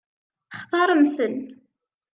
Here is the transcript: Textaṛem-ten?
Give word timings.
Textaṛem-ten? 0.49 1.35